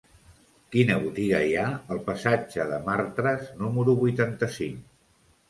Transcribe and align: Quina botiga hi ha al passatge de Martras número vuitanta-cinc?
Quina 0.75 0.95
botiga 1.03 1.41
hi 1.47 1.53
ha 1.57 1.65
al 1.97 2.01
passatge 2.07 2.65
de 2.73 2.81
Martras 2.89 3.45
número 3.61 3.97
vuitanta-cinc? 4.03 4.91